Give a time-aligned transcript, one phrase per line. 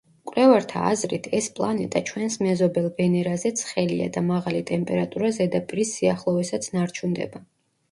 [0.27, 7.47] მკვლევართა აზრით, ეს პლანეტა ჩვენს მეზობელ ვენერაზე ცხელია და მაღალი ტემპერატურა ზედაპირის სიახლოვესაც ნარჩუნდება.